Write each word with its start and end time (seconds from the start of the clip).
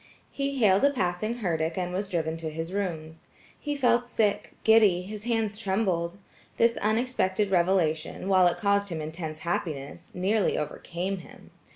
He 0.31 0.57
hailed 0.57 0.83
a 0.83 0.89
passing 0.89 1.43
herdic 1.43 1.77
and 1.77 1.93
was 1.93 2.09
driven 2.09 2.35
to 2.37 2.49
his 2.49 2.73
rooms. 2.73 3.27
He 3.59 3.75
felt 3.75 4.09
sick, 4.09 4.53
giddy, 4.63 5.03
his 5.03 5.25
hands 5.25 5.59
trembled. 5.59 6.17
This 6.57 6.75
unexpected 6.77 7.51
revelation, 7.51 8.27
while 8.27 8.47
it 8.47 8.57
caused 8.57 8.89
him 8.89 8.99
intense 8.99 9.41
happiness, 9.41 10.09
nearly 10.15 10.57
overcame 10.57 11.17
him. 11.19 11.51